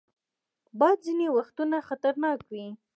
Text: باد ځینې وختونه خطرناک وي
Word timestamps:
باد 0.79 0.97
ځینې 1.05 1.27
وختونه 1.37 1.77
خطرناک 1.87 2.39
وي 2.51 2.65